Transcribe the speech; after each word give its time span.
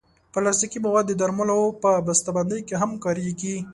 پلاستيکي 0.33 0.79
مواد 0.85 1.05
د 1.07 1.13
درملو 1.21 1.59
په 1.81 1.91
بستهبندۍ 2.07 2.61
کې 2.67 2.75
هم 2.81 2.91
کارېږي. 3.03 3.55